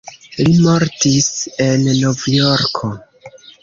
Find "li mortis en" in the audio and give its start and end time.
0.39-1.87